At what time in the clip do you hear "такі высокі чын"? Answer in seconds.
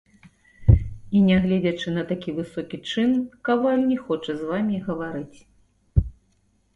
2.11-3.11